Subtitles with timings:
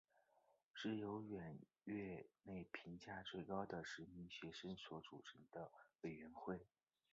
[0.73, 5.69] 是由远月内评价最高的十名学生所组成的
[6.01, 6.65] 委员会。